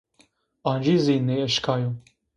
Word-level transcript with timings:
Ancî 0.71 0.95
zî 1.05 1.15
nêeşkayo 1.27 1.89